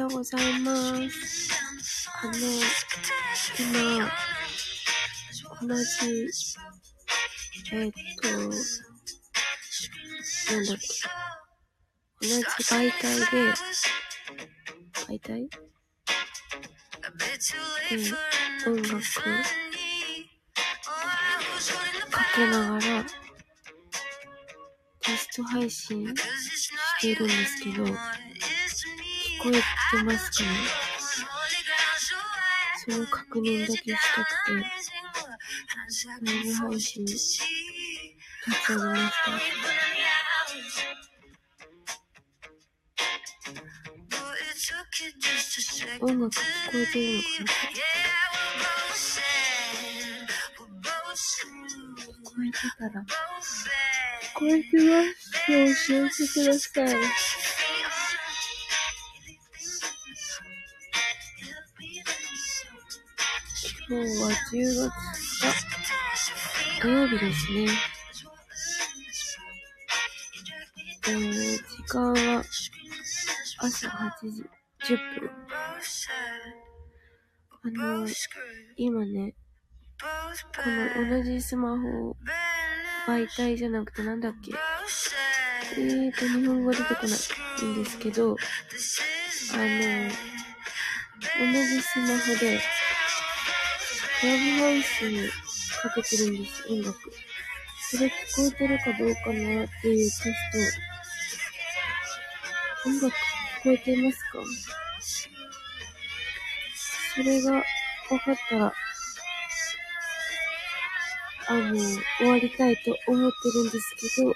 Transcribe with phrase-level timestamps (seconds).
[0.00, 1.50] ようございます。
[2.22, 2.32] あの、
[3.58, 4.08] 今、
[5.60, 5.84] 同じ、
[7.72, 7.92] えーっ
[8.22, 8.28] と、
[10.54, 10.86] なんだっけ。
[12.22, 13.52] 同じ媒体で、
[15.06, 15.50] 媒体
[18.66, 19.02] うん、音楽
[22.10, 23.04] かけながら、
[25.00, 26.14] テスト配信し
[27.02, 27.84] てるんですけど、
[29.42, 29.58] こえて
[30.04, 30.48] ますかね？
[32.86, 34.60] その確認だけしたくて、ラ
[36.32, 37.40] イブ配信立ち
[38.68, 39.30] 上げました。
[46.04, 47.58] 音楽聞こえてるのか
[51.14, 51.16] な？
[52.10, 56.98] 聞こえてたら、聞こえてますよ、教えてください。
[63.90, 64.90] 今日は10月あ
[66.80, 67.66] 土曜日ですね。
[71.08, 72.44] えー、時間は
[73.58, 74.44] 朝8時
[74.94, 75.30] 10分。
[77.64, 78.06] あの、
[78.76, 79.34] 今ね、
[80.00, 80.06] こ
[81.02, 82.16] の同じスマホ
[83.08, 84.52] 媒体じゃなくてなんだっけ？
[85.80, 88.36] えーと、日本語出てこないんですけど、
[89.54, 90.10] あの、
[91.40, 92.60] 同じスマホで、
[94.22, 95.30] ラブハウスに
[95.80, 96.94] かけてるんです、音楽。
[97.90, 100.22] それ聞こえてるかどうかなっていうテス
[102.84, 102.90] ト。
[102.90, 104.24] 音楽聞こえてますか
[107.14, 107.50] それが
[108.10, 108.74] 分かったら、
[111.48, 111.78] あの、
[112.18, 114.34] 終わりたいと思ってるんですけど、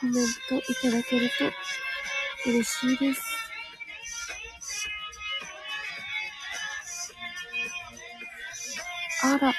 [0.00, 1.30] コメントいただける
[2.44, 3.35] と嬉しいです。
[9.34, 9.52] あら、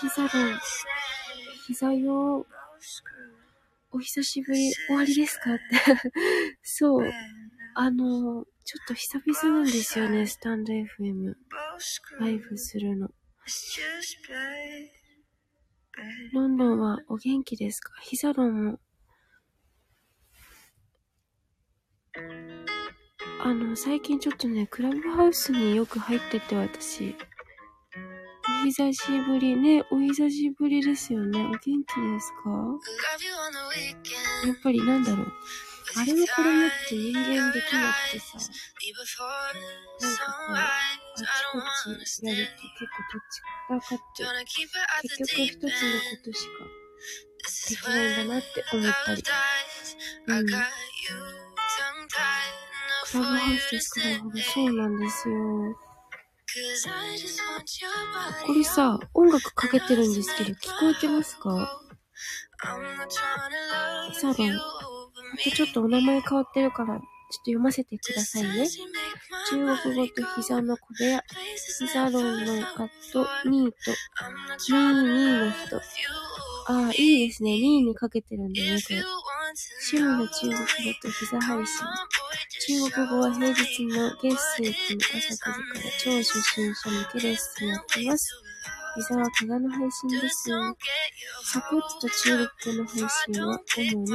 [0.00, 0.60] 膝が、
[1.66, 2.46] 膝よ、
[3.90, 5.62] お久しぶり、終わりですかって。
[6.62, 7.10] そう。
[7.74, 11.34] あの、ちょっと久々なんですよね、スタンド FM。
[12.20, 13.10] ライブするの。
[16.32, 17.92] ロンドンはお元気ですか？
[18.02, 18.80] ヒザロンも。
[23.42, 27.16] あの、最近ちょっとね、クラブハウスによく入ってて、私。
[28.64, 31.40] 久しぶりね、お久しぶりですよね。
[31.40, 31.84] お元気で
[32.20, 32.48] すか？
[34.46, 35.32] やっぱりなんだろう。
[35.96, 38.40] あれもこれもって人間できなくてさ、な
[40.10, 40.58] んかこう、あ
[41.16, 41.60] ちこ
[42.04, 44.22] ちやると結構どっちかかって、
[45.02, 45.74] 結局一つのこ
[46.24, 46.52] としか
[47.68, 49.22] できないんだなって思ったり。
[50.28, 50.46] うん。
[50.46, 50.52] ク
[53.18, 55.34] ラブハウスですかなるほど、そうなんですよ。
[58.46, 61.80] これさ、音楽かけてるんですけど、聞こえてますか？
[64.14, 64.50] サロン。
[64.50, 64.60] あ
[65.44, 67.04] とちょっとお名前変わってるから、ちょっと
[67.46, 68.68] 読ませてくださいね。
[69.50, 71.24] 中国語と膝の小部屋、
[71.78, 73.76] 膝ロンのカット、ニート、
[74.72, 75.76] ニーニーの人。
[75.76, 75.80] あ
[76.88, 77.52] あ、いいですね。
[77.52, 79.02] ニーにかけてるんだね、これ。
[79.52, 80.64] 趣味の中国語
[81.02, 81.86] と膝配信。
[82.66, 85.56] 中国語は平日の月水金朝9時から
[86.02, 88.42] 超初心者向けレッスンやってます。
[88.96, 90.74] 膝は加賀の配信ですよ。
[91.44, 94.06] サクッと中国語の配信は主に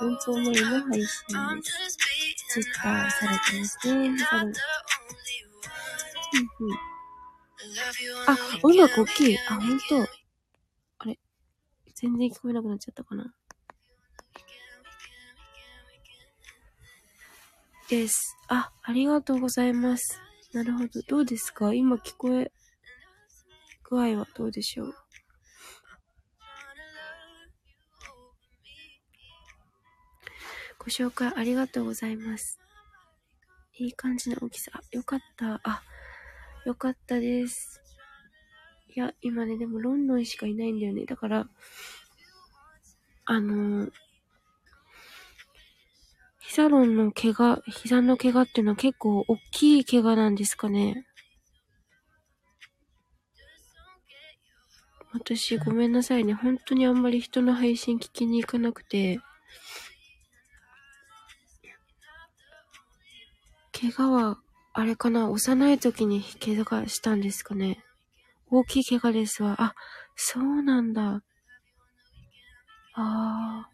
[0.00, 1.24] 文法メインの配信です。
[2.50, 4.10] ツイッターされてますね。
[4.10, 4.44] 膝の。
[4.44, 4.52] うん
[6.68, 6.76] うん。
[8.26, 9.38] あ、音楽大きい。
[9.38, 10.08] あ、ほんと。
[10.98, 11.18] あれ
[11.94, 13.34] 全然聞こえなくなっちゃったかな。
[17.88, 18.36] です。
[18.48, 20.20] あ、ありがとうございます。
[20.52, 21.02] なるほど。
[21.02, 21.74] どうですか？
[21.74, 22.50] 今聞こえ、
[23.82, 24.94] 具合はどうでしょう？
[30.78, 32.58] ご紹介ありがとうございます。
[33.76, 34.70] いい感じの大きさ。
[34.92, 35.60] よかった。
[35.64, 35.82] あ、
[36.64, 37.80] よかったです。
[38.94, 41.04] いや、今ね、でもロンドンしかいないんだよね。
[41.04, 41.48] だから、
[43.24, 43.92] あのー、
[46.54, 51.04] ヒサロンの怪我、膝の怪我っていうのは結構大きい怪我なんですかね。
[55.12, 56.32] 私ごめんなさいね。
[56.32, 59.18] 本当にあんまり人の配信聞きに行かなくて。
[63.72, 64.38] 怪我は、
[64.74, 65.30] あれかな？
[65.30, 67.82] 幼い時に怪我したんですかね。
[68.48, 69.56] 大きい怪我ですわ。
[69.58, 69.74] あ、
[70.14, 71.20] そうなんだ。
[72.94, 73.73] ああ。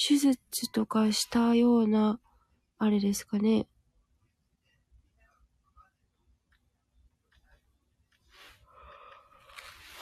[0.00, 0.38] 手術
[0.72, 2.20] とかしたような、
[2.78, 3.66] あれですかね。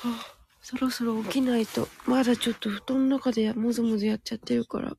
[0.03, 1.89] はあ、そろそろ起きないと。
[2.05, 4.95] まだちょっと布団の中でもぞもぞやっちゃってるから。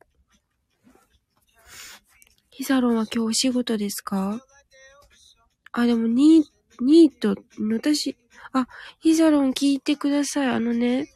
[2.50, 4.42] ヒサロンは今日お仕事ですか？
[5.74, 8.18] あ、でもニー、ニート、私、
[8.52, 8.68] あ、
[9.00, 10.48] ヒサロン聞いてください。
[10.48, 11.08] あのね、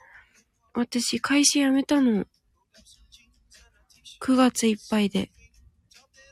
[0.75, 2.25] 私会社辞めたの。
[4.21, 5.31] 9月いっぱいで。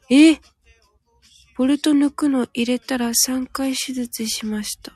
[0.09, 0.39] え？
[1.57, 4.94] ボルト抜くの入れたら3回手術しました。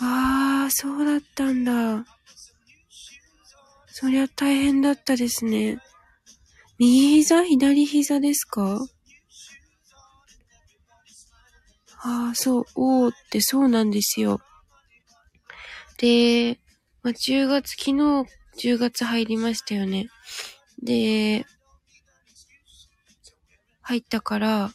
[0.00, 2.06] ああ、そうだったんだ。
[3.88, 5.78] そりゃ大変だったですね。
[6.78, 7.44] 右膝？
[7.44, 8.80] 左膝ですか？
[12.06, 14.40] ああ、そう、おーってそうなんですよ。
[15.98, 16.58] で、
[17.02, 18.26] まあ、10月、昨日
[18.58, 20.08] 10月入りましたよね。
[20.82, 21.46] で、
[23.82, 24.70] 入ったから、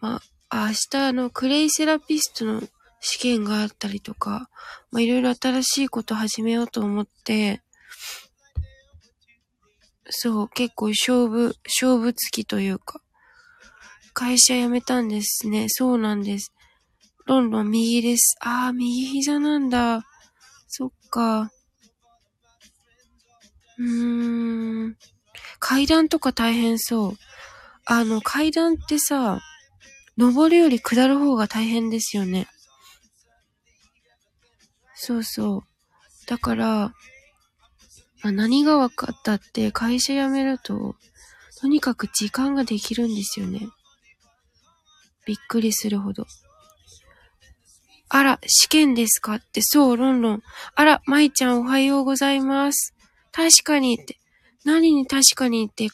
[0.00, 0.20] ま
[0.50, 2.62] あ、明日のクレイセラピストの
[3.00, 4.48] 試験があったりとか、
[4.90, 7.62] まあ、いろいろ新しいこと始めようと思って、
[10.10, 13.00] そう、結構勝負、勝負付きというか、
[14.14, 15.66] 会社辞めたんですね。
[15.68, 16.52] そうなんです。
[17.26, 18.36] ロンロン右です。
[18.40, 20.02] ああ、右膝なんだ。
[20.66, 21.52] そっか。
[23.78, 24.96] うーん。
[25.60, 27.18] 階段とか大変そう。
[27.84, 29.40] あの、階段ってさ、
[30.16, 32.48] 登るより下る方が大変ですよね。
[34.94, 35.62] そうそう。
[36.26, 36.92] だから、
[38.22, 40.96] まあ、何が分かったって会社辞めると、
[41.60, 43.68] とにかく時間ができるんですよね。
[45.24, 46.26] びっくりするほど。
[48.08, 49.36] あら、試験ですか？
[49.36, 50.42] って、そう、ロンロン。
[50.74, 52.94] あら、舞ちゃんおはようございます。
[53.38, 54.18] 確かにって、
[54.64, 55.86] 何に確かにって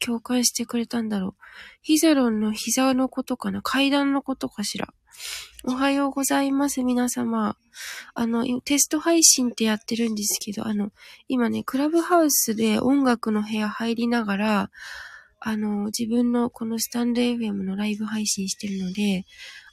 [0.00, 1.34] 共感してくれたんだろう。
[1.82, 3.62] ヒザロンの膝のことかな？
[3.62, 4.88] 階段のことかしら。
[5.62, 7.56] おはようございます、皆様。
[8.14, 10.90] あの、テスト配信ってやってるんですけど、あの、
[11.28, 14.70] 今ね、クラブハウスで音楽の部屋入りながら、
[15.38, 19.26] あの、自分のこのスタンド FM のライブ配信してるので、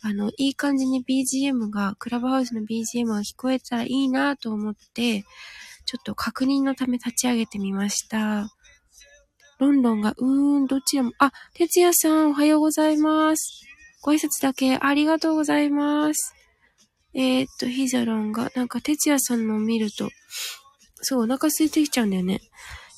[0.04, 5.26] あの、いい感じに BGM が、クラブハウスの BGM が聞こえたらいいなと思って、
[5.88, 8.50] ちょっと確認のため立ち上げてみました。
[9.58, 13.66] ロンドンが、うーん、どっちでも、あ、哲也さん、おはようございます。
[14.02, 16.36] ご挨拶だけありがとうございます。
[17.14, 20.10] えー、っと、ヒザロンが、なんか、哲也さんのを見ると、
[21.02, 22.42] そう、お腹空いてきちゃうんだよね。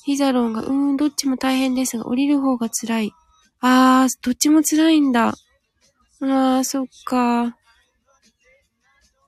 [0.04, 3.12] ヒザロンが、うーん、どっちも大変ですが、降りる方が辛い。
[3.60, 5.28] あー、どっちも辛いんだ。
[5.28, 7.56] あー、そっか。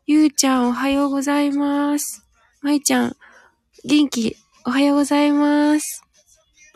[0.07, 2.27] ゆうちゃん、おはようございます。
[2.61, 3.17] まいちゃん、
[3.85, 6.05] 元気、おはようございます。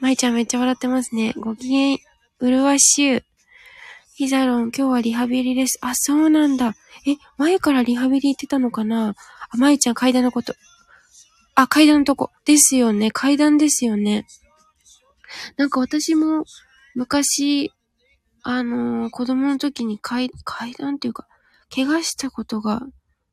[0.01, 1.35] まいちゃんめっちゃ笑ってますね。
[1.37, 1.99] ご機嫌、
[2.41, 3.25] うるわしゅう。
[4.17, 5.79] ヒザロン、今日はリハビリです。
[5.83, 6.75] あ、そうなんだ。
[7.07, 9.11] え、前からリハビリ行ってたのかな？
[9.51, 10.55] あ、まいちゃん階段のこと。
[11.55, 12.33] あ、階段のとこ。
[12.45, 13.13] ですよね。
[13.13, 14.27] 階段ですよね。
[15.57, 16.45] なんか私も
[16.97, 17.71] 昔、
[18.43, 21.29] あのー、子供の時に階、階段っていうか、
[21.73, 22.83] 怪我したことが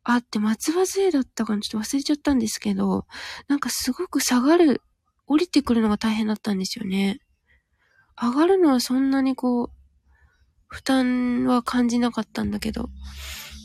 [0.03, 3.05] あって、松葉杖だったかなちょっと忘れちゃったんですけど、
[3.47, 4.81] なんかすごく下がる、
[5.25, 7.19] 降りてくるのが大変だったんですよね。
[8.21, 9.69] 上がるのはそんなにこう、
[10.67, 12.89] 負担は感じなかったんだけど。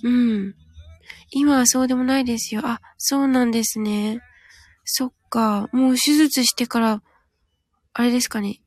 [0.04, 0.54] うん。
[1.30, 2.62] 今はそうでもないですよ。
[2.64, 4.20] あ、そうなんですね。
[4.84, 5.68] そっか。
[5.72, 7.02] もう手術してから、
[7.94, 8.60] あれですかね。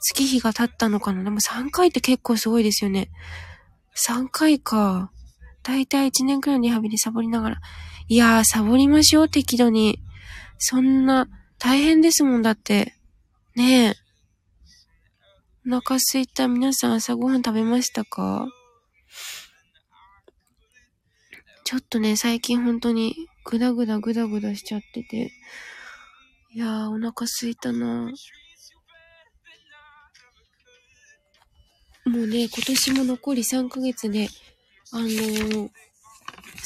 [0.00, 1.22] 月日が経ったのかな。
[1.22, 3.10] でも3回って結構すごいですよね。
[4.08, 5.12] 3回か。
[5.62, 7.60] だいたい1年くらいのリハビリサボりながら。
[8.08, 10.00] いやー、サボりましょう、適度に。
[10.58, 12.94] そんな、大変ですもんだって。
[13.54, 13.94] ねえ。
[15.66, 18.48] お腹すいた皆さん朝ごはん食べましたか？
[21.64, 23.14] ちょっとね、最近本当に
[23.44, 25.30] ぐだぐだぐだぐだしちゃってて。
[26.52, 28.10] いやー、お腹すいたな
[32.06, 34.28] もうね、今年も残り3ヶ月で、
[34.92, 35.70] あのー、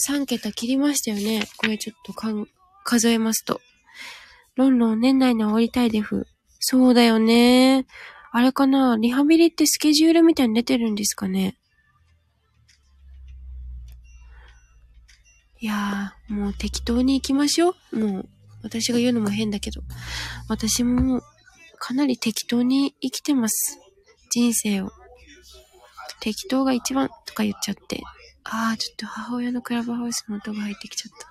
[0.08, 1.46] 3桁切りましたよね。
[1.58, 2.46] これちょっとかん、
[2.84, 3.60] 数えますと。
[4.56, 6.26] ロンロン年内に終わりたいでふ。
[6.60, 7.86] そうだよね。
[8.32, 11.56] あれかなリハビリってスケジュールみたいに出てるんですかね
[15.60, 17.98] いやー、もう適当に行きましょう。
[17.98, 18.28] もう、
[18.62, 19.82] 私が言うのも変だけど。
[20.48, 21.22] 私も、
[21.78, 23.78] かなり適当に生きてます。
[24.30, 24.92] 人生を。
[26.24, 28.00] 適当が一番とか言っちゃって。
[28.44, 31.28] あー、ちょっと母親のクラブハウスの音が入ってきちゃった。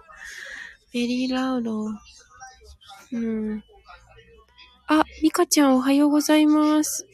[0.93, 1.87] ベリーラウド。
[3.11, 3.63] うん。
[4.85, 7.07] あ、ミカちゃんおはようございます。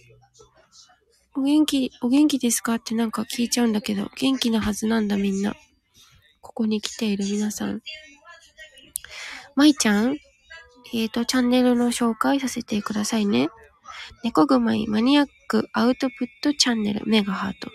[1.36, 5.56] お元気、お元気ですかってなんか聞いちゃうんだけど、元気なはずなんだみんな。
[6.42, 7.82] ここに来ている皆さん。
[9.56, 10.18] まいちゃん？
[10.94, 13.48] えっ、ー、と、チャンネルの紹介させてくださいね。
[14.24, 17.70] 猫ぐまいマニアックアウトプットチャンネルメガハート。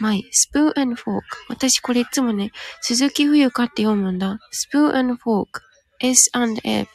[0.00, 1.24] マイ、スプーンフォーク。
[1.48, 4.38] 私これいつもね、鈴木冬香って読むんだ。
[4.50, 5.62] スプーンフォーク。
[6.00, 6.88] S&F。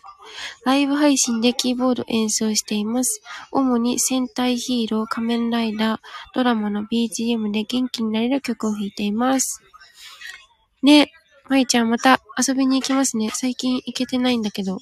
[0.66, 3.22] ライブ配信でキーボード演奏しています。
[3.52, 6.00] 主に戦隊ヒーロー、仮面ライダー、
[6.34, 9.62] ドラマの BGM で元気になれる曲を弾いています。
[10.82, 11.12] ね、
[11.50, 13.30] まいちゃんまた遊びに行きますね。
[13.34, 14.78] 最近行けてないんだけど。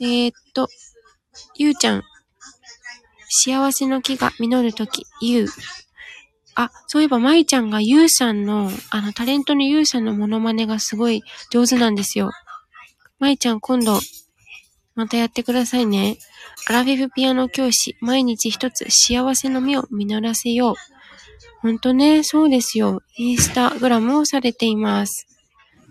[0.00, 0.68] えー、っと、
[1.56, 2.02] ゆうちゃん。
[3.36, 5.46] 幸せの木が実るとき、ゆう。
[6.54, 12.30] あ、そういえば、まいちゃんがゆうさんの、あの、タレントのゆうさんのモノマネがすごい上手なんですよ。
[13.18, 13.98] まいちゃん、今度、
[14.94, 16.16] またやってくださいね。
[16.68, 20.74] アラフィフピアノ教師、毎日一つ幸せの実を実らせよう。
[21.60, 23.02] ほんとね、そうですよ。
[23.16, 25.26] インスタグラムをされています。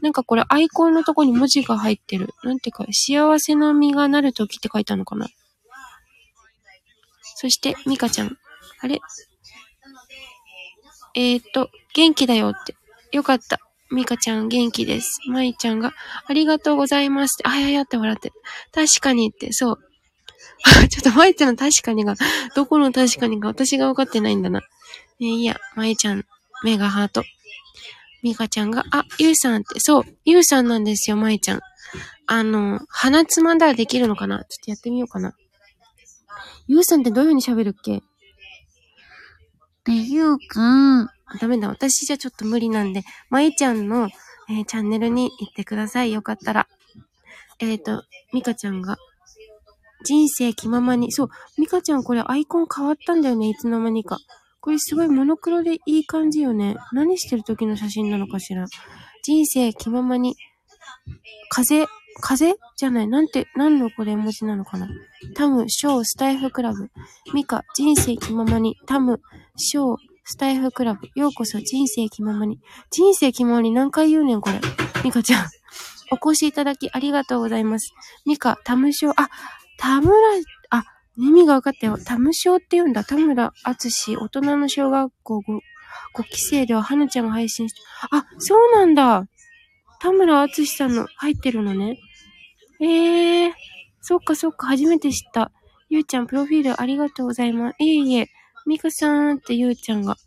[0.02, 2.30] なんかこれアイコンのとこに文字が入ってる。
[2.44, 5.28] なんていうか、幸せの実がなるときって書いたのかな
[7.36, 8.38] そして、ミカちゃん。
[8.80, 9.00] あれ？
[11.16, 12.76] えー、っと、元気だよって。
[13.12, 13.60] よかった。
[13.92, 15.20] ミカちゃん元気です。
[15.30, 15.94] マイちゃんが、
[16.26, 18.32] ありがとうございますって、あややって笑って
[18.74, 19.78] 確かにって、そう。
[20.90, 22.16] ちょっとマイちゃんの確かにが、
[22.56, 24.62] どこの確かにか私が分かってないんだな。
[25.20, 26.26] えー、いや、マイちゃん、
[26.64, 27.24] メガハート。
[28.24, 31.60] ミカちゃんが、あ、ゆうさんって、そう、ゆうさんなんですよ、まいちゃん。
[32.26, 34.40] あの、鼻つまんだらできるのかな？
[34.40, 35.36] ちょっとやってみようかな。
[36.68, 37.98] ゆうさんってどういう風に喋るっけ？
[37.98, 38.02] っ
[39.84, 41.68] ていうか、ダメだ。
[41.68, 44.10] 私じゃちょっと無理なんで、まいちゃんの、
[44.50, 46.14] えー、チャンネルに行ってください。
[46.14, 46.68] よかったら。
[47.60, 48.98] えっ、ー、と、ミカちゃんが、
[50.06, 51.12] 人生気ままに。
[51.12, 53.50] そう、ミカちゃんこれアイコン変わったんだよね。
[53.50, 54.18] いつの間にか。
[54.60, 56.78] これすごいモノクロでいい感じよね。
[56.94, 58.66] 何してる時の写真なのかしら。
[59.22, 60.36] 人生気ままに。
[61.50, 61.86] 風、
[62.22, 63.08] 風じゃない。
[63.08, 64.88] なんて、何のこれ文字なのかな？
[65.36, 66.90] タム、ショー、スタイフクラブ。
[67.34, 68.78] ミカ、人生気ままに。
[68.86, 69.22] タム、
[69.56, 71.10] ショー、スタイフクラブ。
[71.16, 72.60] ようこそ、人生気ままに。
[72.92, 74.60] 人生気ままに何回言うねん、これ。
[75.04, 75.46] ミカちゃん。
[76.12, 77.94] お越しいただきありがとうございます。
[78.26, 79.30] ミカ、タムショー、あ、
[79.78, 80.14] 田村
[81.16, 82.00] 意味が分かったよ。
[82.04, 83.04] タムショーって言うんだ。
[83.04, 85.42] 田村厚志、大人の小学校 5,
[86.16, 89.26] 5期生では、はなちゃんが配信して、あ、そうなんだ。
[90.00, 92.00] 田村厚志さんの入ってるのね。
[92.86, 93.52] ええー、
[94.02, 95.52] そっかそっか、初めて知った。
[95.90, 97.76] ゆうちゃん、プロフィールありがとうございます。
[97.80, 98.28] いえいえ、
[98.66, 100.18] ミカさんってゆうちゃんが。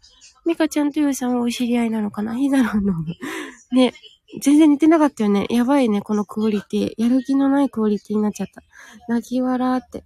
[0.46, 2.36] ミカちゃんとゆうさんはお知り合いなのかな？
[2.36, 2.94] ヒザロンの。
[3.72, 3.92] ね、
[4.40, 5.46] 全然似てなかったよね。
[5.50, 6.94] やばいね、このクオリティ。
[6.96, 8.62] やる気のないクオリティになっちゃった。
[9.08, 10.04] 泣き笑って。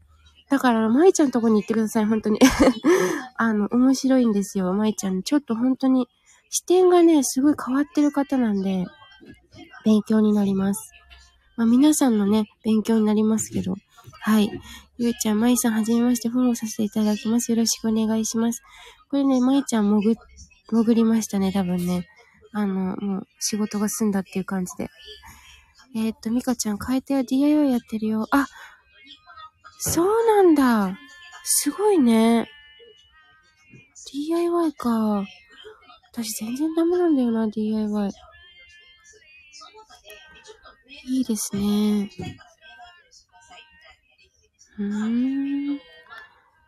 [0.48, 2.40] だから、舞ちゃんとこに行ってください、本当に。
[3.36, 5.22] あの、面白いんですよ、舞ちゃん。
[5.22, 6.08] ちょっと本当に、
[6.48, 8.86] 視点がね、すごい変わってる方なんで、
[9.84, 10.90] 勉強になります。
[11.60, 13.74] まあ、皆さんのね、勉強になりますけど。
[14.22, 14.50] はい。
[14.96, 17.50] ゆうちゃん、まいさん、はじめまして、フォローさせていただきます。
[17.50, 18.62] よろしくお願いします。
[19.10, 20.16] これね、まいちゃん、潜、
[20.70, 22.08] 潜りましたね、多分ね。
[22.54, 24.88] あの、もう、仕事が済んだっていう感じで。
[25.94, 28.26] えー、っと、みかちゃん、変えてよ、DIY やってるよ。
[28.30, 28.46] あ、
[29.80, 30.98] そうなんだ。
[31.44, 32.48] すごいね。
[34.10, 35.26] DIY か。
[36.10, 38.12] 私全然ダメなんだよな、DIY。
[41.06, 42.10] いいですね。
[44.78, 45.78] うーん。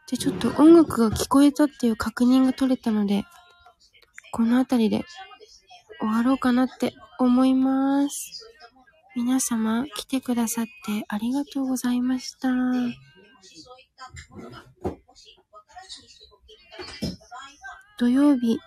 [0.06, 3.24] じゃちょっと音楽が聞こえたっていう確認が取れたので、
[4.32, 5.04] この辺りで
[6.00, 8.48] 終わろうかなって思います。
[9.14, 12.48] 皆様来てくださってありがとうございました。
[17.98, 18.58] 土曜日、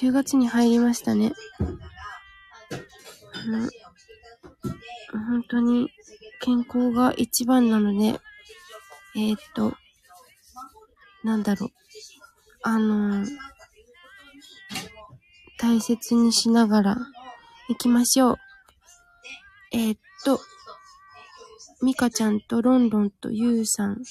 [0.00, 1.32] 10月に入りましたね。
[3.34, 3.68] あの、
[5.28, 5.90] 本当に
[6.40, 8.18] 健康が一番なので、
[9.14, 9.74] えー、っと、
[11.22, 11.70] なんだろう。
[12.62, 13.24] あの
[15.58, 16.96] 大切にしながら
[17.68, 18.36] 行きましょう。
[19.72, 20.40] えー、っと、
[21.82, 24.02] ミカちゃんとロンロンとユウさん、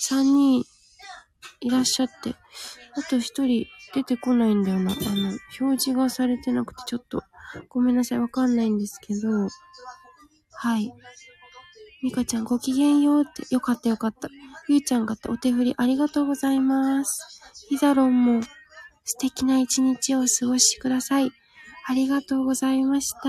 [0.00, 0.64] 三人
[1.60, 2.34] いらっしゃって、
[2.96, 4.90] あと一人出てこないんだよな。
[4.90, 7.22] あの、表示がされてなくてちょっと
[7.68, 9.28] ごめんなさい、わかんないんですけど、
[10.52, 10.92] はい。
[12.02, 14.28] ミカちゃんごきげんようって、よかったよかった。
[14.68, 17.40] ゆうちゃんがってお手振りありがとうございます。
[17.70, 18.42] イザロンも
[19.04, 21.30] 素敵な一日をお過ごしください。
[21.88, 23.28] ありがとうございました。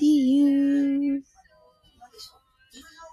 [0.00, 1.31] See you!